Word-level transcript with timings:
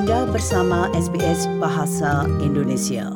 Anda 0.00 0.24
bersama 0.32 0.88
SBS 0.96 1.44
Bahasa 1.60 2.24
Indonesia. 2.40 3.12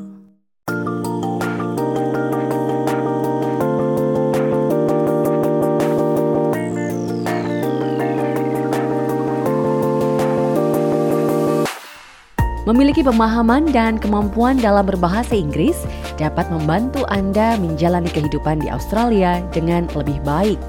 Memiliki 12.69 13.01
pemahaman 13.01 13.73
dan 13.73 13.97
kemampuan 13.97 14.61
dalam 14.61 14.85
berbahasa 14.85 15.33
Inggris 15.33 15.89
dapat 16.21 16.53
membantu 16.53 17.09
Anda 17.09 17.57
menjalani 17.65 18.13
kehidupan 18.13 18.61
di 18.61 18.69
Australia 18.69 19.41
dengan 19.57 19.89
lebih 19.97 20.21
baik. 20.21 20.61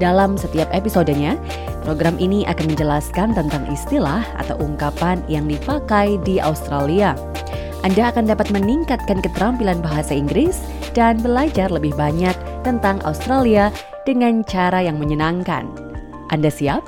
Dalam 0.00 0.40
setiap 0.40 0.72
episodenya, 0.72 1.36
program 1.82 2.16
ini 2.16 2.46
akan 2.46 2.72
menjelaskan 2.72 3.34
tentang 3.34 3.66
istilah 3.68 4.22
atau 4.38 4.56
ungkapan 4.62 5.20
yang 5.26 5.50
dipakai 5.50 6.16
di 6.22 6.38
Australia. 6.38 7.18
Anda 7.82 8.14
akan 8.14 8.30
dapat 8.30 8.54
meningkatkan 8.54 9.20
keterampilan 9.20 9.82
bahasa 9.82 10.14
Inggris 10.14 10.62
dan 10.94 11.18
belajar 11.18 11.68
lebih 11.68 11.92
banyak 11.98 12.34
tentang 12.62 13.02
Australia 13.02 13.74
dengan 14.06 14.46
cara 14.46 14.86
yang 14.86 15.02
menyenangkan. 15.02 15.66
Anda 16.30 16.48
siap? 16.48 16.86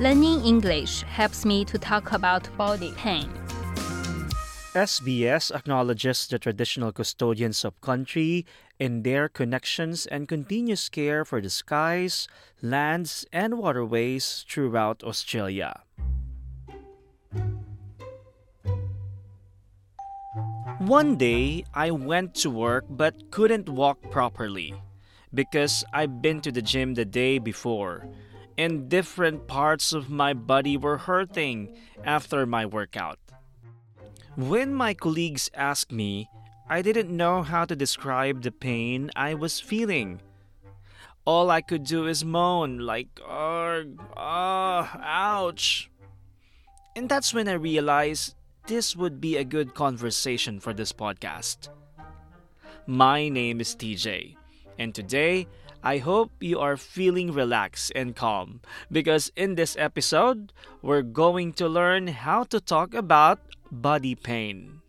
Learning 0.00 0.40
English 0.42 1.04
helps 1.06 1.44
me 1.44 1.62
to 1.68 1.76
talk 1.76 2.16
about 2.16 2.48
body 2.56 2.90
pain. 2.96 3.39
SBS 4.74 5.50
acknowledges 5.50 6.28
the 6.28 6.38
traditional 6.38 6.92
custodians 6.92 7.64
of 7.64 7.80
country 7.80 8.46
in 8.78 9.02
their 9.02 9.28
connections 9.28 10.06
and 10.06 10.28
continuous 10.28 10.88
care 10.88 11.24
for 11.24 11.40
the 11.40 11.50
skies, 11.50 12.28
lands, 12.62 13.26
and 13.32 13.58
waterways 13.58 14.46
throughout 14.48 15.02
Australia. 15.02 15.82
One 20.78 21.16
day, 21.16 21.64
I 21.74 21.90
went 21.90 22.36
to 22.46 22.50
work 22.50 22.84
but 22.88 23.32
couldn't 23.32 23.68
walk 23.68 23.98
properly 24.12 24.72
because 25.34 25.84
I'd 25.92 26.22
been 26.22 26.40
to 26.42 26.52
the 26.52 26.62
gym 26.62 26.94
the 26.94 27.04
day 27.04 27.38
before 27.38 28.06
and 28.56 28.88
different 28.88 29.48
parts 29.48 29.92
of 29.92 30.10
my 30.10 30.32
body 30.32 30.76
were 30.76 30.98
hurting 30.98 31.74
after 32.04 32.46
my 32.46 32.66
workout. 32.66 33.18
When 34.40 34.72
my 34.72 34.94
colleagues 34.94 35.50
asked 35.52 35.92
me, 35.92 36.30
I 36.66 36.80
didn't 36.80 37.14
know 37.14 37.42
how 37.42 37.66
to 37.66 37.76
describe 37.76 38.40
the 38.40 38.50
pain 38.50 39.10
I 39.14 39.34
was 39.34 39.60
feeling. 39.60 40.22
All 41.26 41.50
I 41.50 41.60
could 41.60 41.84
do 41.84 42.06
is 42.06 42.24
moan, 42.24 42.78
like, 42.78 43.20
argh, 43.20 44.00
ah, 44.16 44.88
ouch. 45.04 45.90
And 46.96 47.06
that's 47.06 47.34
when 47.34 47.48
I 47.48 47.60
realized 47.60 48.34
this 48.66 48.96
would 48.96 49.20
be 49.20 49.36
a 49.36 49.44
good 49.44 49.74
conversation 49.74 50.58
for 50.58 50.72
this 50.72 50.90
podcast. 50.94 51.68
My 52.86 53.28
name 53.28 53.60
is 53.60 53.76
TJ, 53.76 54.36
and 54.78 54.94
today 54.94 55.48
I 55.84 55.98
hope 55.98 56.32
you 56.40 56.58
are 56.60 56.78
feeling 56.78 57.30
relaxed 57.30 57.92
and 57.94 58.16
calm 58.16 58.62
because 58.90 59.30
in 59.36 59.56
this 59.56 59.76
episode, 59.78 60.54
we're 60.80 61.02
going 61.02 61.52
to 61.60 61.68
learn 61.68 62.08
how 62.08 62.44
to 62.44 62.58
talk 62.58 62.94
about 62.94 63.38
body 63.70 64.14
pain. 64.14 64.80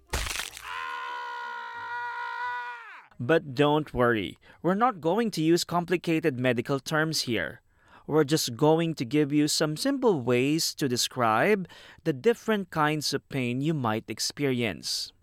But 3.19 3.53
don't 3.53 3.93
worry, 3.93 4.39
we're 4.63 4.73
not 4.73 4.99
going 4.99 5.29
to 5.31 5.41
use 5.43 5.63
complicated 5.63 6.39
medical 6.39 6.79
terms 6.79 7.21
here. 7.21 7.61
We're 8.07 8.23
just 8.23 8.57
going 8.57 8.95
to 8.95 9.05
give 9.05 9.31
you 9.31 9.47
some 9.47 9.77
simple 9.77 10.21
ways 10.21 10.73
to 10.75 10.89
describe 10.89 11.67
the 12.03 12.13
different 12.13 12.71
kinds 12.71 13.13
of 13.13 13.27
pain 13.29 13.61
you 13.61 13.75
might 13.75 14.05
experience. 14.07 15.13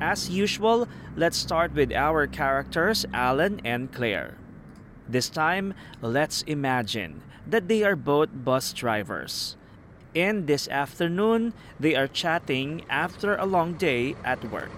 As 0.00 0.30
usual, 0.30 0.88
let's 1.14 1.36
start 1.36 1.74
with 1.74 1.92
our 1.92 2.26
characters, 2.26 3.04
Alan 3.12 3.60
and 3.64 3.92
Claire. 3.92 4.38
This 5.06 5.28
time, 5.28 5.74
let's 6.00 6.42
imagine 6.42 7.22
that 7.46 7.68
they 7.68 7.84
are 7.84 7.94
both 7.94 8.30
bus 8.32 8.72
drivers. 8.72 9.56
And 10.14 10.46
this 10.46 10.68
afternoon, 10.68 11.54
they 11.80 11.94
are 11.94 12.06
chatting 12.06 12.84
after 12.90 13.34
a 13.36 13.46
long 13.46 13.74
day 13.74 14.14
at 14.24 14.44
work. 14.50 14.70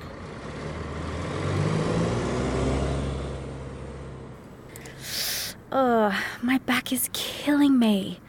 Ugh, 5.72 6.14
my 6.40 6.58
back 6.58 6.92
is 6.92 7.10
killing 7.12 7.80
me. 7.80 8.20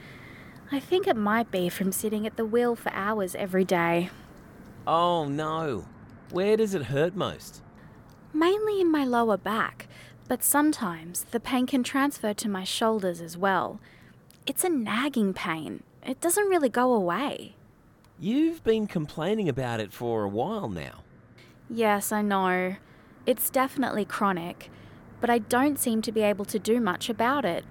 I 0.72 0.80
think 0.80 1.06
it 1.06 1.16
might 1.16 1.52
be 1.52 1.70
from 1.70 1.92
sitting 1.92 2.26
at 2.26 2.38
the 2.38 2.46
wheel 2.46 2.76
for 2.76 2.92
hours 2.92 3.36
every 3.36 3.64
day. 3.64 4.10
Oh 4.88 5.26
no. 5.26 5.86
Where 6.32 6.58
does 6.58 6.74
it 6.74 6.86
hurt 6.86 7.16
most? 7.16 7.62
Mainly 8.34 8.82
in 8.82 8.92
my 8.92 9.06
lower 9.06 9.38
back, 9.38 9.88
but 10.28 10.44
sometimes 10.44 11.26
the 11.26 11.40
pain 11.40 11.68
can 11.68 11.84
transfer 11.84 12.34
to 12.34 12.50
my 12.50 12.64
shoulders 12.64 13.22
as 13.22 13.38
well. 13.38 13.80
It's 14.48 14.64
a 14.64 14.70
nagging 14.70 15.36
pain. 15.36 15.84
It 16.06 16.22
doesn't 16.22 16.50
really 16.50 16.70
go 16.70 16.94
away. 16.94 17.56
You've 18.20 18.64
been 18.64 18.86
complaining 18.86 19.50
about 19.50 19.80
it 19.80 19.92
for 19.92 20.24
a 20.24 20.30
while 20.30 20.70
now. 20.70 21.04
Yes, 21.68 22.12
I 22.12 22.22
know. 22.22 22.76
It's 23.26 23.50
definitely 23.50 24.06
chronic, 24.06 24.70
but 25.20 25.32
I 25.32 25.40
don't 25.40 25.80
seem 25.80 26.04
to 26.04 26.12
be 26.12 26.22
able 26.22 26.46
to 26.46 26.60
do 26.60 26.80
much 26.80 27.10
about 27.10 27.44
it. 27.44 27.66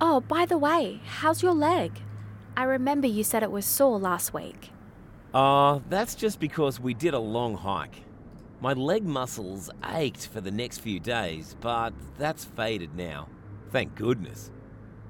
Oh, 0.00 0.20
by 0.20 0.46
the 0.46 0.56
way, 0.56 1.02
how's 1.04 1.42
your 1.42 1.52
leg? 1.52 2.00
I 2.56 2.64
remember 2.64 3.06
you 3.06 3.22
said 3.22 3.42
it 3.42 3.50
was 3.50 3.66
sore 3.66 3.98
last 3.98 4.32
week. 4.32 4.70
Ah, 5.34 5.80
that's 5.90 6.14
just 6.14 6.40
because 6.40 6.80
we 6.80 6.94
did 6.94 7.12
a 7.12 7.18
long 7.18 7.54
hike. 7.56 8.04
My 8.62 8.72
leg 8.72 9.04
muscles 9.04 9.70
ached 9.84 10.28
for 10.28 10.40
the 10.40 10.50
next 10.50 10.78
few 10.78 10.98
days, 10.98 11.56
but 11.60 11.92
that's 12.18 12.44
faded 12.44 12.96
now. 12.96 13.28
Thank 13.70 13.94
goodness. 13.94 14.50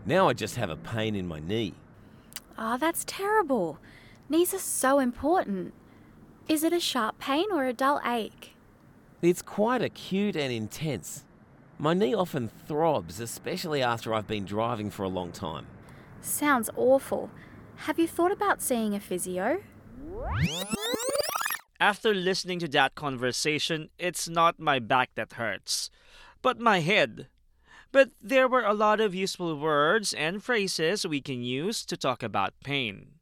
Now 0.05 0.28
I 0.28 0.33
just 0.33 0.56
have 0.56 0.71
a 0.71 0.77
pain 0.77 1.15
in 1.15 1.28
my 1.28 1.39
knee. 1.39 1.75
Oh, 2.62 2.76
that's 2.76 3.04
terrible. 3.06 3.78
Knees 4.28 4.53
are 4.53 4.59
so 4.59 4.98
important. 4.98 5.72
Is 6.47 6.62
it 6.62 6.75
a 6.75 6.81
sharp 6.81 7.19
pain 7.19 7.47
or 7.50 7.65
a 7.65 7.72
dull 7.72 8.03
ache? 8.04 8.54
It's 9.22 9.41
quite 9.41 9.81
acute 9.81 10.37
and 10.37 10.53
intense. 10.53 11.25
My 11.78 11.94
knee 11.94 12.15
often 12.15 12.48
throbs, 12.48 13.19
especially 13.19 13.82
after 13.82 14.12
I've 14.12 14.26
been 14.26 14.44
driving 14.44 14.91
for 14.91 15.04
a 15.04 15.09
long 15.09 15.32
time. 15.32 15.66
Sounds 16.21 16.69
awful. 16.76 17.31
Have 17.87 17.98
you 17.98 18.06
thought 18.06 18.31
about 18.31 18.60
seeing 18.60 18.94
a 18.94 19.00
physio? 19.00 19.62
After 21.81 22.12
listening 22.12 22.59
to 22.59 22.69
that 22.69 22.94
conversation, 22.94 23.88
it's 23.98 24.28
not 24.28 24.60
my 24.60 24.78
back 24.81 25.15
that 25.15 25.32
hurts, 25.32 25.88
but 26.42 26.60
my 26.60 26.81
head. 26.81 27.28
But 27.93 28.11
there 28.23 28.49
were 28.49 28.65
a 28.65 28.75
lot 28.75 29.01
of 29.01 29.15
useful 29.15 29.56
words 29.59 30.12
and 30.15 30.43
phrases 30.43 31.06
we 31.06 31.21
can 31.21 31.43
use 31.43 31.84
to 31.87 31.97
talk 31.97 32.23
about 32.23 32.55
pain. 32.62 33.19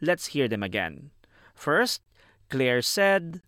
Let's 0.00 0.26
hear 0.26 0.46
them 0.46 0.62
again. 0.62 1.10
First, 1.54 2.02
Claire 2.48 2.82
said, 2.82 3.42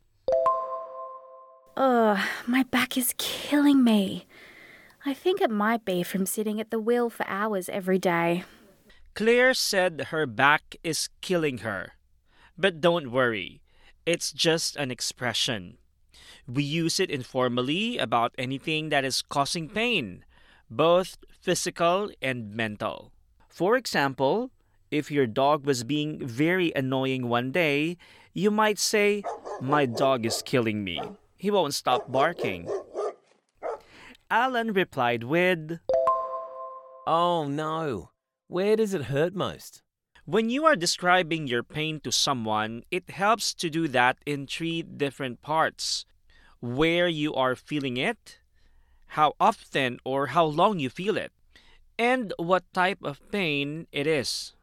Ugh, 1.77 2.19
my 2.47 2.65
back 2.65 2.97
is 2.97 3.15
killing 3.19 3.85
me. 3.85 4.27
I 5.07 5.15
think 5.15 5.41
it 5.41 5.51
might 5.51 5.85
be 5.85 6.03
from 6.03 6.27
sitting 6.27 6.61
at 6.61 6.71
the 6.71 6.81
wheel 6.81 7.09
for 7.09 7.25
hours 7.29 7.69
every 7.69 7.99
day. 7.99 8.43
Claire 9.15 9.55
said 9.55 10.09
her 10.11 10.27
back 10.27 10.75
is 10.83 11.09
killing 11.21 11.59
her. 11.59 11.93
But 12.57 12.81
don't 12.81 13.13
worry, 13.13 13.63
it's 14.05 14.33
just 14.33 14.75
an 14.75 14.91
expression. 14.91 15.79
We 16.49 16.65
use 16.65 16.99
it 16.99 17.11
informally 17.11 17.99
about 17.99 18.35
anything 18.37 18.89
that 18.89 19.05
is 19.05 19.23
causing 19.23 19.69
pain, 19.69 20.25
both 20.71 21.19
physical 21.41 22.11
and 22.21 22.55
mental. 22.55 23.13
For 23.49 23.77
example, 23.77 24.51
if 24.91 25.11
your 25.11 25.27
dog 25.27 25.67
was 25.67 25.85
being 25.85 26.27
very 26.27 26.73
annoying 26.75 27.29
one 27.29 27.53
day, 27.53 27.97
you 28.33 28.51
might 28.51 28.79
say, 28.79 29.23
My 29.61 29.87
dog 29.87 30.25
is 30.25 30.43
killing 30.43 30.85
me. 30.85 31.01
He 31.37 31.51
won't 31.51 31.75
stop 31.75 32.11
barking. 32.11 32.69
Alan 34.31 34.73
replied 34.73 35.25
with, 35.25 35.81
Oh 37.07 37.47
no. 37.49 38.11
Where 38.49 38.77
does 38.77 38.95
it 38.95 39.05
hurt 39.05 39.35
most? 39.35 39.83
When 40.25 40.51
you 40.51 40.67
are 40.67 40.77
describing 40.77 41.47
your 41.47 41.63
pain 41.63 42.01
to 42.01 42.13
someone, 42.13 42.83
it 42.91 43.09
helps 43.09 43.55
to 43.55 43.71
do 43.71 43.89
that 43.89 44.19
in 44.27 44.47
three 44.47 44.83
different 44.83 45.41
parts 45.41 46.05
where 46.61 47.09
you 47.09 47.35
are 47.35 47.57
feeling 47.57 47.97
it, 47.97 48.39
how 49.09 49.35
often 49.41 49.99
or 50.05 50.29
how 50.29 50.45
long 50.45 50.79
you 50.79 50.91
feel 50.91 51.17
it, 51.17 51.33
and 51.99 52.33
what 52.39 52.65
type 52.73 53.03
of 53.03 53.21
pain 53.31 53.87
it 53.93 54.07
is. 54.07 54.55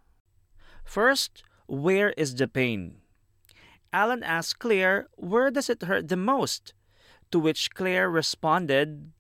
First, 0.84 1.44
where 1.68 2.12
is 2.12 2.36
the 2.36 2.48
pain? 2.48 2.98
Alan 3.92 4.24
asked 4.24 4.60
Claire, 4.60 5.08
Where 5.16 5.52
does 5.52 5.70
it 5.70 5.84
hurt 5.84 6.08
the 6.08 6.18
most? 6.18 6.74
To 7.32 7.40
which 7.40 7.72
Claire 7.72 8.10
responded, 8.10 9.12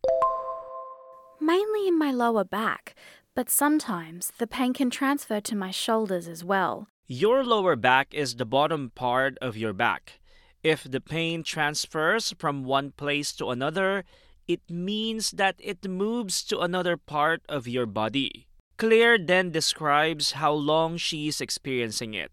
mainly 1.46 1.88
in 1.88 1.98
my 1.98 2.12
lower 2.12 2.44
back, 2.44 2.96
but 3.36 3.50
sometimes 3.50 4.32
the 4.38 4.48
pain 4.48 4.74
can 4.74 4.90
transfer 4.90 5.40
to 5.42 5.56
my 5.56 5.72
shoulders 5.72 6.28
as 6.28 6.44
well. 6.44 6.88
Your 7.08 7.44
lower 7.44 7.76
back 7.76 8.14
is 8.14 8.36
the 8.36 8.46
bottom 8.46 8.92
part 8.96 9.38
of 9.42 9.56
your 9.56 9.74
back. 9.74 10.20
If 10.64 10.84
the 10.84 11.02
pain 11.02 11.44
transfers 11.44 12.34
from 12.40 12.64
one 12.64 12.92
place 12.92 13.32
to 13.34 13.52
another, 13.52 14.04
it 14.48 14.62
means 14.70 15.32
that 15.32 15.56
it 15.60 15.88
moves 15.88 16.44
to 16.46 16.60
another 16.60 16.98
part 16.98 17.42
of 17.50 17.68
your 17.68 17.86
body. 17.86 18.48
Claire 18.78 19.18
then 19.18 19.52
describes 19.52 20.34
how 20.34 20.52
long 20.52 20.98
she 20.98 21.28
is 21.28 21.42
experiencing 21.42 22.14
it. 22.14 22.32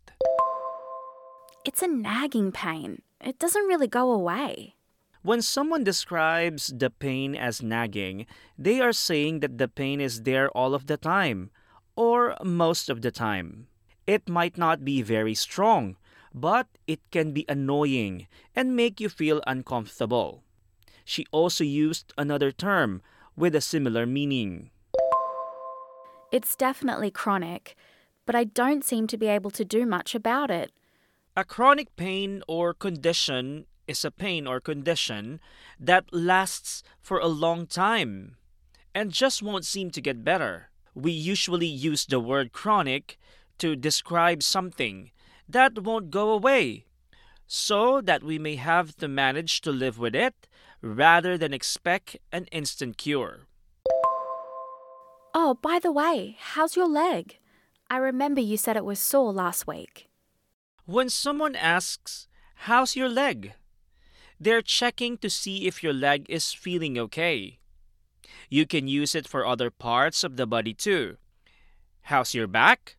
It's 1.65 1.83
a 1.83 1.87
nagging 1.87 2.51
pain. 2.51 3.03
It 3.21 3.39
doesn't 3.39 3.67
really 3.67 3.87
go 3.87 4.11
away. 4.11 4.75
When 5.23 5.41
someone 5.41 5.85
describes 5.85 6.75
the 6.75 6.91
pain 6.91 7.37
as 7.37 7.63
nagging, 7.63 8.27
they 8.59 8.81
are 8.81 8.93
saying 8.93 9.39
that 9.41 9.59
the 9.59 9.69
pain 9.69 10.01
is 10.01 10.23
there 10.23 10.51
all 10.51 10.75
of 10.75 10.89
the 10.89 10.97
time, 10.97 11.51
or 11.95 12.37
most 12.43 12.91
of 12.91 13.03
the 13.03 13.13
time. 13.13 13.69
It 14.05 14.29
might 14.29 14.59
not 14.59 14.85
be 14.85 15.01
very 15.01 15.35
strong, 15.35 15.97
but 16.35 16.67
it 16.89 16.99
can 17.13 17.31
be 17.31 17.47
annoying 17.49 18.27
and 18.57 18.75
make 18.75 18.99
you 18.99 19.09
feel 19.09 19.41
uncomfortable. 19.47 20.43
She 21.05 21.27
also 21.31 21.65
used 21.65 22.13
another 22.17 22.53
term 22.53 23.03
with 23.37 23.55
a 23.55 23.61
similar 23.61 24.07
meaning. 24.07 24.71
It's 26.31 26.57
definitely 26.57 27.11
chronic, 27.11 27.77
but 28.25 28.35
I 28.35 28.45
don't 28.45 28.85
seem 28.85 29.07
to 29.09 29.19
be 29.19 29.27
able 29.27 29.51
to 29.51 29.65
do 29.65 29.85
much 29.87 30.15
about 30.15 30.51
it. 30.51 30.73
A 31.37 31.45
chronic 31.45 31.95
pain 31.97 32.43
or 32.47 32.75
condition 32.75 33.67
is 33.87 34.05
a 34.05 34.11
pain 34.11 34.47
or 34.47 34.61
condition 34.61 35.41
that 35.79 36.13
lasts 36.13 36.83
for 37.01 37.19
a 37.19 37.27
long 37.27 37.67
time 37.67 38.37
and 38.95 39.11
just 39.11 39.43
won't 39.43 39.65
seem 39.65 39.91
to 39.91 40.01
get 40.01 40.25
better. 40.25 40.71
We 40.95 41.11
usually 41.11 41.67
use 41.67 42.07
the 42.07 42.21
word 42.21 42.53
chronic 42.53 43.19
to 43.59 43.77
describe 43.77 44.43
something 44.43 45.11
that 45.49 45.83
won't 45.83 46.11
go 46.11 46.31
away 46.31 46.85
so 47.47 48.01
that 48.01 48.23
we 48.23 48.39
may 48.39 48.57
have 48.57 48.97
to 48.97 49.09
manage 49.09 49.61
to 49.63 49.71
live 49.71 49.99
with 49.99 50.15
it 50.15 50.49
rather 50.83 51.39
than 51.39 51.55
expect 51.55 52.17
an 52.33 52.47
instant 52.53 52.99
cure. 52.99 53.47
Oh, 55.35 55.59
by 55.63 55.79
the 55.79 55.93
way, 55.93 56.37
how's 56.39 56.77
your 56.77 56.89
leg? 56.89 57.39
I 57.91 57.97
remember 57.97 58.41
you 58.41 58.57
said 58.57 58.77
it 58.77 58.85
was 58.85 58.99
sore 58.99 59.33
last 59.33 59.67
week. 59.67 60.09
When 60.85 61.09
someone 61.09 61.57
asks, 61.57 62.27
How's 62.67 62.97
your 62.97 63.09
leg? 63.09 63.55
they're 64.43 64.63
checking 64.63 65.17
to 65.19 65.31
see 65.31 65.69
if 65.69 65.85
your 65.85 65.93
leg 65.93 66.27
is 66.29 66.53
feeling 66.53 66.99
okay. 66.99 67.61
You 68.51 68.67
can 68.67 68.89
use 68.89 69.15
it 69.15 69.29
for 69.29 69.47
other 69.47 69.71
parts 69.71 70.25
of 70.25 70.37
the 70.37 70.47
body 70.49 70.75
too. 70.75 71.17
How's 72.11 72.35
your 72.35 72.49
back? 72.49 72.97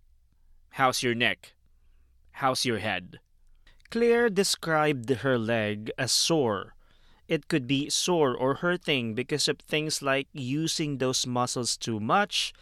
How's 0.80 1.04
your 1.04 1.14
neck? 1.14 1.54
How's 2.40 2.64
your 2.64 2.80
head? 2.80 3.20
Claire 3.92 4.30
described 4.30 5.10
her 5.10 5.38
leg 5.38 5.92
as 5.98 6.14
sore. 6.14 6.76
It 7.28 7.48
could 7.48 7.68
be 7.68 7.90
sore 7.90 8.36
or 8.36 8.56
hurting 8.56 9.16
because 9.16 9.48
of 9.48 9.60
things 9.60 10.02
like 10.02 10.28
using 10.34 10.98
those 10.98 11.26
muscles 11.26 11.78
too 11.78 12.00
much, 12.00 12.54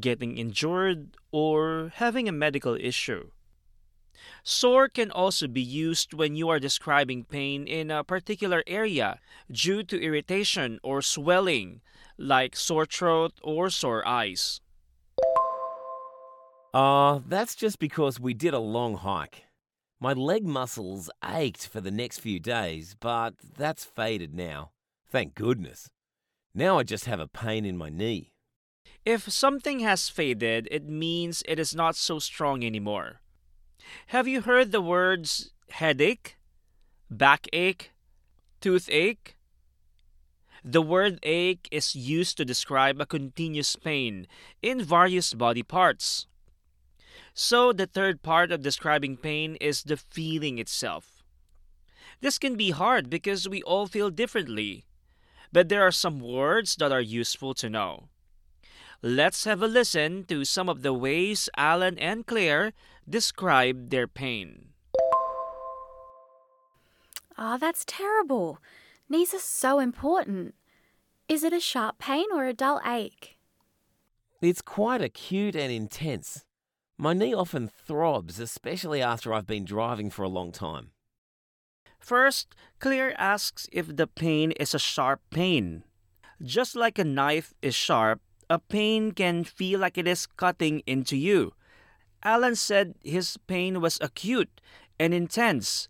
getting 0.00 0.38
injured, 0.38 1.16
or 1.30 1.92
having 1.96 2.28
a 2.28 2.32
medical 2.32 2.76
issue. 2.80 3.30
Sore 4.42 4.88
can 4.88 5.10
also 5.10 5.48
be 5.48 5.62
used 5.62 6.14
when 6.14 6.36
you 6.36 6.48
are 6.48 6.60
describing 6.60 7.24
pain 7.24 7.66
in 7.66 7.90
a 7.90 8.04
particular 8.04 8.62
area 8.66 9.20
due 9.50 9.82
to 9.82 10.00
irritation 10.00 10.78
or 10.82 11.02
swelling, 11.02 11.80
like 12.16 12.56
sore 12.56 12.86
throat 12.86 13.32
or 13.42 13.70
sore 13.70 14.06
eyes. 14.06 14.60
Ah, 16.72 17.20
that's 17.26 17.54
just 17.54 17.78
because 17.78 18.20
we 18.20 18.34
did 18.34 18.54
a 18.54 18.58
long 18.58 18.96
hike. 18.96 19.45
My 19.98 20.12
leg 20.12 20.44
muscles 20.44 21.08
ached 21.24 21.66
for 21.66 21.80
the 21.80 21.90
next 21.90 22.18
few 22.18 22.38
days, 22.38 22.94
but 23.00 23.34
that's 23.56 23.84
faded 23.84 24.34
now. 24.34 24.72
Thank 25.08 25.34
goodness. 25.34 25.88
Now 26.54 26.78
I 26.78 26.82
just 26.82 27.06
have 27.06 27.20
a 27.20 27.26
pain 27.26 27.64
in 27.64 27.78
my 27.78 27.88
knee. 27.88 28.32
If 29.06 29.30
something 29.30 29.80
has 29.80 30.08
faded, 30.10 30.68
it 30.70 30.86
means 30.86 31.42
it 31.48 31.58
is 31.58 31.74
not 31.74 31.96
so 31.96 32.18
strong 32.18 32.62
anymore. 32.62 33.20
Have 34.08 34.28
you 34.28 34.42
heard 34.42 34.70
the 34.70 34.82
words 34.82 35.52
headache, 35.70 36.36
backache, 37.10 37.92
toothache? 38.60 39.36
The 40.62 40.82
word 40.82 41.20
ache 41.22 41.68
is 41.70 41.94
used 41.94 42.36
to 42.36 42.44
describe 42.44 43.00
a 43.00 43.06
continuous 43.06 43.76
pain 43.76 44.26
in 44.60 44.82
various 44.82 45.32
body 45.32 45.62
parts. 45.62 46.26
So, 47.38 47.70
the 47.70 47.86
third 47.86 48.22
part 48.22 48.50
of 48.50 48.62
describing 48.62 49.18
pain 49.18 49.56
is 49.60 49.82
the 49.82 49.98
feeling 49.98 50.56
itself. 50.58 51.22
This 52.22 52.38
can 52.38 52.56
be 52.56 52.70
hard 52.70 53.10
because 53.10 53.46
we 53.46 53.62
all 53.62 53.86
feel 53.86 54.08
differently, 54.08 54.86
but 55.52 55.68
there 55.68 55.82
are 55.82 55.92
some 55.92 56.18
words 56.18 56.76
that 56.76 56.92
are 56.92 57.00
useful 57.02 57.52
to 57.56 57.68
know. 57.68 58.08
Let's 59.02 59.44
have 59.44 59.60
a 59.60 59.66
listen 59.66 60.24
to 60.28 60.46
some 60.46 60.70
of 60.70 60.80
the 60.80 60.94
ways 60.94 61.50
Alan 61.58 61.98
and 61.98 62.26
Claire 62.26 62.72
describe 63.06 63.90
their 63.90 64.08
pain. 64.08 64.70
Oh, 67.36 67.58
that's 67.58 67.84
terrible. 67.84 68.62
Knees 69.10 69.34
are 69.34 69.38
so 69.38 69.78
important. 69.78 70.54
Is 71.28 71.44
it 71.44 71.52
a 71.52 71.60
sharp 71.60 71.98
pain 71.98 72.24
or 72.32 72.46
a 72.46 72.54
dull 72.54 72.80
ache? 72.86 73.36
It's 74.40 74.62
quite 74.62 75.02
acute 75.02 75.54
and 75.54 75.70
intense. 75.70 76.45
My 76.98 77.12
knee 77.12 77.34
often 77.34 77.68
throbs, 77.68 78.40
especially 78.40 79.02
after 79.02 79.34
I've 79.34 79.46
been 79.46 79.66
driving 79.66 80.08
for 80.08 80.22
a 80.22 80.28
long 80.28 80.50
time. 80.50 80.92
First, 81.98 82.54
Claire 82.78 83.14
asks 83.20 83.68
if 83.70 83.94
the 83.96 84.06
pain 84.06 84.52
is 84.52 84.74
a 84.74 84.78
sharp 84.78 85.20
pain. 85.30 85.84
Just 86.42 86.74
like 86.74 86.98
a 86.98 87.04
knife 87.04 87.52
is 87.60 87.74
sharp, 87.74 88.20
a 88.48 88.58
pain 88.58 89.12
can 89.12 89.44
feel 89.44 89.80
like 89.80 89.98
it 89.98 90.08
is 90.08 90.26
cutting 90.26 90.80
into 90.86 91.16
you. 91.16 91.52
Alan 92.22 92.56
said 92.56 92.94
his 93.02 93.36
pain 93.46 93.80
was 93.80 93.98
acute 94.00 94.60
and 94.98 95.12
intense, 95.12 95.88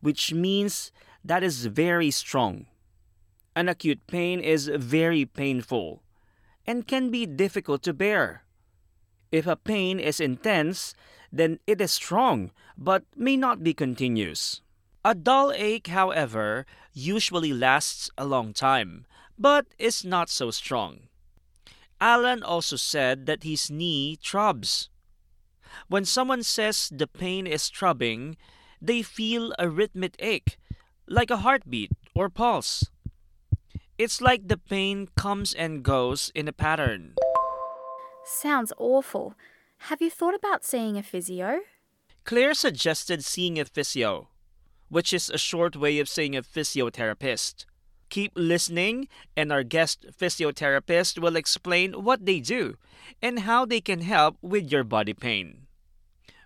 which 0.00 0.32
means 0.34 0.90
that 1.24 1.44
is 1.44 1.66
very 1.66 2.10
strong. 2.10 2.66
An 3.54 3.68
acute 3.68 4.06
pain 4.06 4.40
is 4.40 4.68
very 4.68 5.24
painful 5.24 6.02
and 6.66 6.86
can 6.86 7.10
be 7.10 7.26
difficult 7.26 7.82
to 7.82 7.94
bear. 7.94 8.42
If 9.30 9.46
a 9.46 9.56
pain 9.56 10.00
is 10.00 10.20
intense, 10.20 10.94
then 11.32 11.58
it 11.66 11.80
is 11.80 11.92
strong 11.92 12.50
but 12.76 13.04
may 13.16 13.36
not 13.36 13.62
be 13.62 13.74
continuous. 13.74 14.62
A 15.04 15.14
dull 15.14 15.52
ache, 15.52 15.88
however, 15.88 16.66
usually 16.92 17.52
lasts 17.52 18.10
a 18.16 18.24
long 18.24 18.52
time 18.52 19.06
but 19.38 19.66
is 19.78 20.04
not 20.04 20.28
so 20.28 20.50
strong. 20.50 21.08
Alan 22.00 22.42
also 22.42 22.76
said 22.76 23.26
that 23.26 23.44
his 23.44 23.70
knee 23.70 24.18
throbs. 24.22 24.90
When 25.86 26.04
someone 26.04 26.42
says 26.42 26.90
the 26.92 27.06
pain 27.06 27.46
is 27.46 27.68
throbbing, 27.68 28.36
they 28.82 29.02
feel 29.02 29.54
a 29.58 29.68
rhythmic 29.68 30.16
ache, 30.18 30.58
like 31.06 31.30
a 31.30 31.38
heartbeat 31.38 31.92
or 32.14 32.28
pulse. 32.28 32.90
It's 33.96 34.20
like 34.20 34.46
the 34.46 34.58
pain 34.58 35.08
comes 35.16 35.54
and 35.54 35.82
goes 35.82 36.30
in 36.34 36.46
a 36.46 36.52
pattern. 36.52 37.14
Sounds 38.30 38.74
awful. 38.76 39.34
Have 39.88 40.02
you 40.02 40.10
thought 40.10 40.34
about 40.34 40.62
seeing 40.62 40.98
a 40.98 41.02
physio? 41.02 41.60
Claire 42.24 42.52
suggested 42.52 43.24
seeing 43.24 43.58
a 43.58 43.64
physio, 43.64 44.28
which 44.90 45.14
is 45.14 45.30
a 45.30 45.38
short 45.38 45.74
way 45.74 45.98
of 45.98 46.10
saying 46.10 46.36
a 46.36 46.42
physiotherapist. 46.42 47.64
Keep 48.10 48.32
listening, 48.34 49.08
and 49.34 49.50
our 49.50 49.62
guest 49.62 50.04
physiotherapist 50.12 51.18
will 51.18 51.36
explain 51.36 52.04
what 52.04 52.26
they 52.26 52.38
do 52.38 52.76
and 53.22 53.40
how 53.40 53.64
they 53.64 53.80
can 53.80 54.02
help 54.02 54.36
with 54.42 54.70
your 54.70 54.84
body 54.84 55.14
pain. 55.14 55.66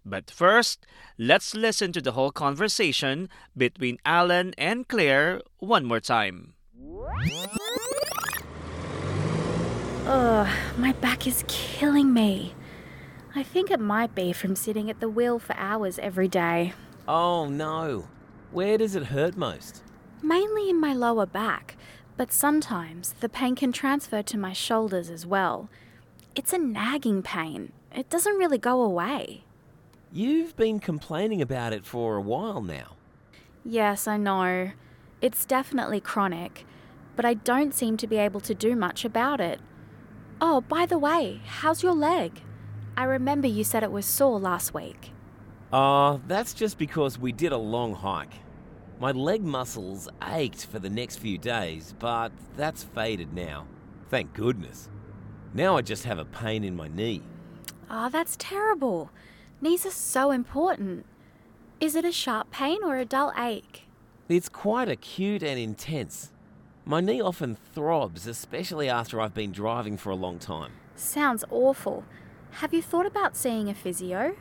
But 0.04 0.30
first, 0.30 0.86
let's 1.18 1.52
listen 1.52 1.92
to 1.92 2.00
the 2.00 2.12
whole 2.12 2.30
conversation 2.30 3.28
between 3.56 3.98
Alan 4.06 4.54
and 4.56 4.86
Claire 4.86 5.42
one 5.58 5.84
more 5.84 6.00
time. 6.00 6.54
Ugh, 10.04 10.49
my 10.78 10.92
back 10.94 11.28
is 11.28 11.44
killing 11.47 12.12
me. 12.12 12.54
I 13.37 13.44
think 13.44 13.71
it 13.71 13.78
might 13.78 14.14
be 14.14 14.32
from 14.32 14.56
sitting 14.56 14.90
at 14.90 14.99
the 14.99 15.09
wheel 15.09 15.38
for 15.38 15.56
hours 15.56 15.99
every 16.00 16.26
day. 16.26 16.73
Oh 17.06 17.49
no. 17.49 18.09
Where 18.50 18.76
does 18.76 18.97
it 18.97 19.04
hurt 19.04 19.37
most? 19.37 19.82
Mainly 20.21 20.68
in 20.68 20.80
my 20.80 20.92
lower 20.92 21.25
back, 21.25 21.76
but 22.16 22.32
sometimes 22.32 23.14
the 23.21 23.28
pain 23.28 23.54
can 23.54 23.71
transfer 23.71 24.23
to 24.23 24.37
my 24.37 24.52
shoulders 24.52 25.09
as 25.09 25.25
well. 25.25 25.68
It's 26.35 26.52
a 26.52 26.59
nagging 26.59 27.23
pain. 27.23 27.73
It 27.94 28.11
doesn't 28.11 28.37
really 28.38 28.59
go 28.59 28.82
away. 28.82 29.44
You've 30.12 30.56
been 30.56 30.80
complaining 30.80 31.40
about 31.40 31.73
it 31.73 31.87
for 31.87 32.16
a 32.16 32.21
while 32.21 32.61
now. 32.61 32.97
Yes, 33.64 34.09
I 34.09 34.16
know. 34.16 34.73
It's 35.21 35.44
definitely 35.44 36.00
chronic, 36.00 36.66
but 37.14 37.25
I 37.25 37.35
don't 37.35 37.73
seem 37.73 37.97
to 37.99 38.09
be 38.09 38.16
able 38.16 38.40
to 38.40 38.54
do 38.54 38.75
much 38.75 39.04
about 39.04 39.40
it. 39.40 39.61
Oh, 40.44 40.61
by 40.62 40.87
the 40.87 40.99
way, 40.99 41.40
how's 41.46 41.84
your 41.84 41.94
leg? 41.94 42.42
I 42.96 43.04
remember 43.04 43.46
you 43.46 43.62
said 43.62 43.84
it 43.84 43.92
was 43.92 44.04
sore 44.04 44.40
last 44.40 44.75
week. 44.75 45.12
Oh, 45.72 46.20
that's 46.26 46.52
just 46.52 46.78
because 46.78 47.16
we 47.16 47.30
did 47.30 47.52
a 47.52 47.56
long 47.56 47.94
hike. 47.94 48.34
My 48.99 49.12
leg 49.12 49.44
muscles 49.44 50.08
ached 50.20 50.66
for 50.66 50.80
the 50.80 50.90
next 50.90 51.18
few 51.18 51.38
days, 51.38 51.94
but 51.96 52.32
that's 52.56 52.82
faded 52.82 53.32
now. 53.32 53.68
Thank 54.11 54.34
goodness. 54.34 54.90
Now 55.54 55.76
I 55.76 55.82
just 55.82 56.02
have 56.06 56.18
a 56.18 56.25
pain 56.25 56.64
in 56.64 56.75
my 56.75 56.88
knee. 56.88 57.22
Oh, 57.88 58.08
that's 58.08 58.34
terrible. 58.37 59.12
Knees 59.61 59.87
are 59.87 59.92
so 59.92 60.32
important. 60.32 61.06
Is 61.80 61.94
it 61.94 62.04
a 62.04 62.11
sharp 62.11 62.50
pain 62.50 62.78
or 62.82 62.96
a 62.96 63.04
dull 63.04 63.32
ache? 63.38 63.84
It's 64.28 64.49
quite 64.49 64.88
acute 64.88 65.44
and 65.44 65.61
intense. 65.61 66.31
My 66.84 67.00
knee 67.00 67.20
often 67.20 67.54
throbs, 67.54 68.26
especially 68.26 68.88
after 68.88 69.20
I've 69.20 69.34
been 69.34 69.52
driving 69.52 69.96
for 69.96 70.10
a 70.10 70.16
long 70.16 70.40
time. 70.40 70.72
Sounds 70.96 71.44
awful. 71.48 72.04
Have 72.50 72.74
you 72.74 72.82
thought 72.82 73.06
about 73.06 73.36
seeing 73.36 73.68
a 73.68 73.74
physio? 73.74 74.34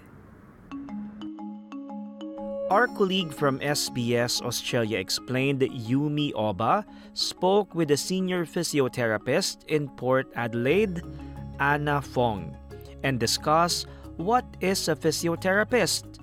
Our 2.71 2.87
colleague 2.87 3.31
from 3.31 3.59
SBS 3.59 4.41
Australia 4.41 4.97
explained 4.97 5.59
that 5.59 5.71
Yumi 5.71 6.31
Oba 6.33 6.83
spoke 7.13 7.75
with 7.75 7.91
a 7.91 7.97
senior 7.97 8.45
physiotherapist 8.45 9.65
in 9.67 9.89
Port 9.89 10.31
Adelaide, 10.35 11.03
Anna 11.59 12.01
Fong, 12.01 12.57
and 13.03 13.19
discussed 13.19 13.85
what 14.17 14.45
is 14.61 14.87
a 14.87 14.95
physiotherapist. 14.95 16.17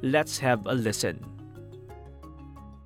Let's 0.00 0.38
have 0.38 0.64
a 0.66 0.74
listen. 0.74 1.22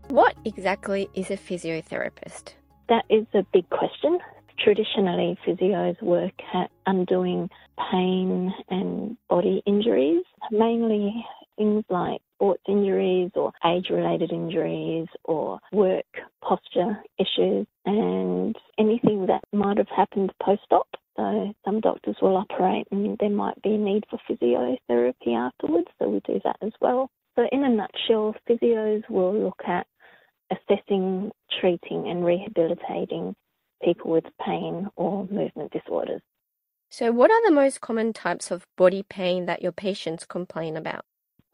What 0.09 0.35
exactly 0.45 1.09
is 1.15 1.31
a 1.31 1.37
physiotherapist? 1.37 2.55
That 2.89 3.05
is 3.09 3.27
a 3.35 3.47
big 3.53 3.69
question. 3.71 4.19
Traditionally, 4.59 5.37
physios 5.47 6.01
work 6.03 6.35
at 6.55 6.71
undoing 6.87 7.51
pain 7.91 8.53
and 8.69 9.17
body 9.29 9.63
injuries, 9.67 10.25
mainly 10.51 11.25
things 11.57 11.85
like 11.89 12.21
sports 12.35 12.63
injuries 12.69 13.31
or 13.35 13.53
age 13.65 13.87
related 13.91 14.33
injuries 14.33 15.09
or 15.25 15.59
work 15.73 16.05
posture 16.43 16.99
issues 17.19 17.67
and 17.87 18.57
anything 18.79 19.27
that 19.27 19.43
might 19.53 19.79
have 19.79 19.89
happened 19.95 20.33
post 20.43 20.67
op. 20.71 20.89
So, 21.17 21.55
some 21.65 21.81
doctors 21.81 22.17
will 22.21 22.37
operate 22.37 22.89
and 22.91 23.17
there 23.19 23.31
might 23.31 23.61
be 23.63 23.75
a 23.75 23.79
need 23.79 24.05
for 24.11 24.19
physiotherapy 24.29 25.37
afterwards, 25.37 25.87
so 25.99 26.09
we 26.09 26.21
do 26.27 26.41
that 26.45 26.57
as 26.61 26.73
well. 26.81 27.09
So, 27.37 27.47
in 27.53 27.65
a 27.65 27.69
nutshell, 27.69 28.35
physios 28.49 29.09
will 29.09 29.35
look 29.35 29.61
at 29.67 29.87
assessing, 30.51 31.31
treating, 31.61 32.09
and 32.09 32.25
rehabilitating 32.25 33.35
people 33.83 34.11
with 34.11 34.25
pain 34.45 34.89
or 34.97 35.27
movement 35.31 35.73
disorders. 35.73 36.23
So, 36.91 37.11
what 37.13 37.31
are 37.31 37.49
the 37.49 37.55
most 37.55 37.81
common 37.81 38.13
types 38.13 38.51
of 38.51 38.67
body 38.77 39.03
pain 39.03 39.47
that 39.47 39.63
your 39.63 39.73
patients 39.73 40.25
complain 40.25 40.77
about? 40.77 41.05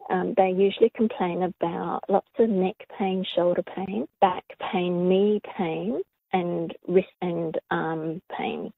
Um, 0.09 0.33
they 0.35 0.51
usually 0.51 0.91
complain 0.95 1.43
about 1.43 2.01
lots 2.09 2.27
of 2.37 2.49
neck 2.49 2.75
pain, 2.97 3.25
shoulder 3.35 3.63
pain, 3.63 4.07
back 4.19 4.43
pain, 4.71 5.07
knee 5.07 5.41
pain, 5.57 6.01
and 6.33 6.75
wrist 6.87 7.07
and 7.21 7.57
arm 7.69 8.21
pain. 8.37 8.71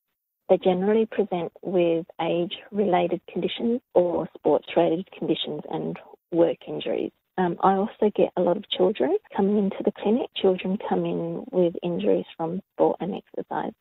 They 0.49 0.57
generally 0.57 1.05
present 1.05 1.51
with 1.61 2.05
age 2.21 2.53
related 2.71 3.21
conditions 3.31 3.81
or 3.93 4.29
sports 4.35 4.67
related 4.75 5.09
conditions 5.11 5.61
and 5.71 5.97
work 6.31 6.57
injuries. 6.67 7.11
Um, 7.37 7.57
I 7.61 7.73
also 7.73 8.11
get 8.15 8.31
a 8.37 8.41
lot 8.41 8.57
of 8.57 8.69
children 8.69 9.17
coming 9.35 9.57
into 9.57 9.77
the 9.83 9.91
clinic. 9.91 10.29
Children 10.35 10.77
come 10.87 11.05
in 11.05 11.45
with 11.51 11.73
injuries 11.81 12.25
from 12.37 12.61
sport 12.73 12.97
and 12.99 13.15
exercise. 13.15 13.73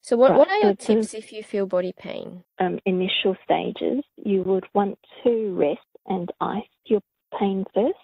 So, 0.00 0.16
what, 0.16 0.30
Right, 0.30 0.38
what 0.38 0.48
are 0.48 0.58
your 0.58 0.76
so 0.78 0.94
tips 0.94 1.14
if 1.14 1.32
you 1.32 1.42
feel 1.42 1.66
body 1.66 1.92
pain? 1.98 2.44
Um, 2.58 2.78
initial 2.86 3.36
stages, 3.44 4.04
you 4.16 4.42
would 4.42 4.64
want 4.74 4.98
to 5.24 5.54
rest 5.54 5.80
and 6.06 6.30
ice 6.40 6.62
your 6.86 7.00
pain 7.38 7.64
first. 7.74 7.96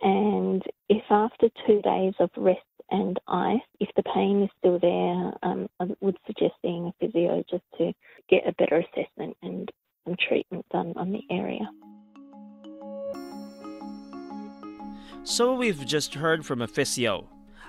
And 0.00 0.62
if 0.88 1.02
after 1.10 1.48
two 1.66 1.80
days 1.82 2.14
of 2.18 2.30
rest 2.36 2.60
and 2.90 3.18
ice, 3.28 3.60
if 3.80 3.88
the 3.96 4.02
pain 4.02 4.42
is 4.42 4.50
still 4.58 4.78
there, 4.78 5.32
um, 5.42 5.68
I 5.78 5.86
would 6.00 6.16
suggest 6.26 6.54
seeing 6.62 6.86
a 6.88 6.92
physio 7.00 7.44
just 7.48 7.64
to 7.78 7.92
get 8.28 8.46
a 8.46 8.52
better 8.52 8.82
assessment 8.82 9.36
and 9.42 9.70
some 10.04 10.16
treatment 10.28 10.66
done 10.72 10.94
on 10.96 11.12
the 11.12 11.22
area. 11.30 11.68
So 15.24 15.54
we've 15.54 15.86
just 15.86 16.14
heard 16.14 16.44
from 16.44 16.62
a 16.62 16.66
physio. 16.66 17.28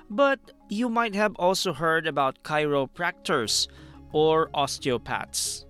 But 0.09 0.39
you 0.69 0.89
might 0.89 1.15
have 1.15 1.35
also 1.35 1.73
heard 1.73 2.07
about 2.07 2.43
chiropractors 2.43 3.67
or 4.11 4.49
osteopaths. 4.53 5.65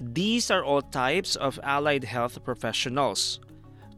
These 0.00 0.50
are 0.50 0.64
all 0.64 0.82
types 0.82 1.36
of 1.36 1.60
allied 1.62 2.04
health 2.04 2.42
professionals. 2.44 3.40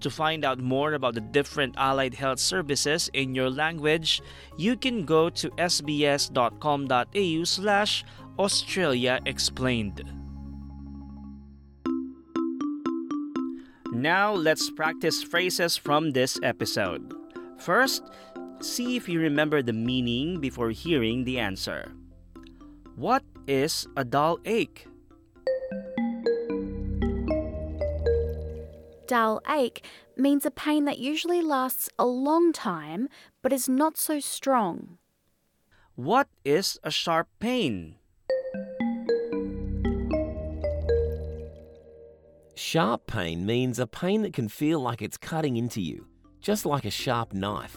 To 0.00 0.10
find 0.10 0.44
out 0.44 0.60
more 0.60 0.92
about 0.92 1.14
the 1.14 1.20
different 1.20 1.74
allied 1.78 2.14
health 2.14 2.38
services 2.38 3.10
in 3.12 3.34
your 3.34 3.50
language, 3.50 4.20
you 4.58 4.76
can 4.76 5.04
go 5.04 5.30
to 5.30 5.50
sbs.com.au 5.50 7.44
slash 7.44 8.04
Australia 8.38 9.20
Explained. 9.24 10.04
Now 13.92 14.34
let's 14.34 14.70
practice 14.70 15.22
phrases 15.22 15.78
from 15.78 16.12
this 16.12 16.38
episode. 16.42 17.15
First, 17.58 18.04
see 18.60 18.96
if 18.96 19.08
you 19.08 19.20
remember 19.20 19.62
the 19.62 19.72
meaning 19.72 20.40
before 20.40 20.70
hearing 20.70 21.24
the 21.24 21.38
answer. 21.38 21.92
What 22.96 23.22
is 23.46 23.86
a 23.96 24.04
dull 24.04 24.38
ache? 24.44 24.86
Dull 29.06 29.40
ache 29.48 29.84
means 30.16 30.44
a 30.44 30.50
pain 30.50 30.84
that 30.86 30.98
usually 30.98 31.40
lasts 31.40 31.88
a 31.98 32.06
long 32.06 32.52
time 32.52 33.08
but 33.42 33.52
is 33.52 33.68
not 33.68 33.96
so 33.96 34.18
strong. 34.18 34.98
What 35.94 36.28
is 36.44 36.78
a 36.82 36.90
sharp 36.90 37.28
pain? 37.38 37.96
Sharp 42.54 43.06
pain 43.06 43.46
means 43.46 43.78
a 43.78 43.86
pain 43.86 44.22
that 44.22 44.32
can 44.32 44.48
feel 44.48 44.80
like 44.80 45.00
it's 45.00 45.16
cutting 45.16 45.56
into 45.56 45.80
you, 45.80 46.06
just 46.46 46.64
like 46.64 46.84
a 46.84 46.90
sharp 46.92 47.34
knife. 47.34 47.76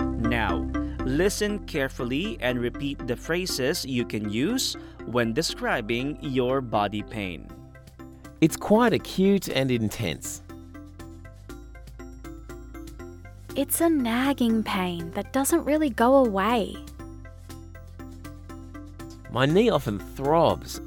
Now, 0.00 0.66
listen 1.04 1.58
carefully 1.66 2.38
and 2.40 2.58
repeat 2.58 3.06
the 3.06 3.14
phrases 3.14 3.84
you 3.84 4.06
can 4.06 4.30
use 4.30 4.74
when 5.04 5.34
describing 5.34 6.16
your 6.22 6.62
body 6.62 7.02
pain. 7.02 7.46
It's 8.40 8.56
quite 8.56 8.94
acute 8.94 9.50
and 9.50 9.70
intense. 9.70 10.40
It's 13.54 13.82
a 13.82 13.90
nagging 13.90 14.62
pain 14.62 15.10
that 15.10 15.30
doesn't 15.30 15.62
really 15.66 15.90
go 15.90 16.24
away. 16.24 16.74
My 19.30 19.44
knee 19.44 19.68
often 19.68 19.98
throbs. 19.98 20.80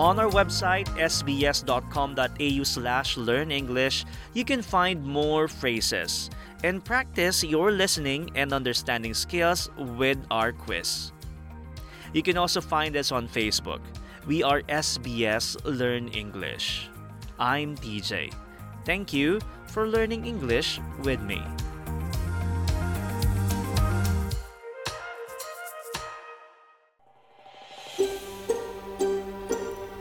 On 0.00 0.18
our 0.18 0.32
website, 0.32 0.88
sbs.com.au 0.96 2.62
slash 2.64 3.18
learn 3.18 3.52
English, 3.52 4.06
you 4.32 4.48
can 4.48 4.62
find 4.64 5.04
more 5.04 5.44
phrases 5.44 6.30
and 6.64 6.82
practice 6.82 7.44
your 7.44 7.70
listening 7.70 8.32
and 8.34 8.54
understanding 8.54 9.12
skills 9.12 9.68
with 9.76 10.16
our 10.30 10.56
quiz. 10.56 11.12
You 12.14 12.22
can 12.22 12.38
also 12.38 12.62
find 12.62 12.96
us 12.96 13.12
on 13.12 13.28
Facebook. 13.28 13.84
We 14.24 14.42
are 14.42 14.64
SBS 14.72 15.60
Learn 15.68 16.08
English. 16.16 16.88
I'm 17.38 17.76
TJ. 17.76 18.32
Thank 18.86 19.12
you 19.12 19.38
for 19.66 19.84
learning 19.86 20.24
English 20.24 20.80
with 21.04 21.20
me. 21.20 21.44